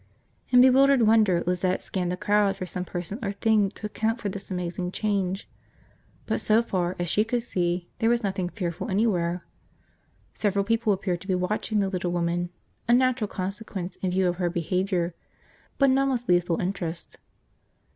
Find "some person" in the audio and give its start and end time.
2.65-3.19